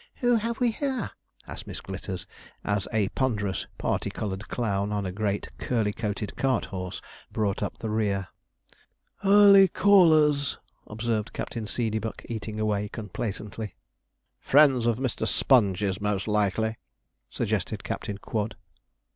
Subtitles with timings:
[0.15, 1.11] 'Who have we here?'
[1.45, 2.25] asked Miss Glitters,
[2.65, 7.77] as a ponderous, parti coloured clown, on a great, curly coated cart horse, brought up
[7.77, 8.29] the rear.
[9.23, 13.75] 'Early callers,' observed Captain Seedeybuck, eating away complacently.
[14.39, 15.27] 'Friends of Mr.
[15.27, 16.77] Sponge's, most likely,'
[17.29, 18.55] suggested Captain Quod.